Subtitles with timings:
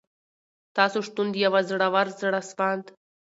[0.77, 2.85] تاسو شتون د یوه زړور، زړه سواند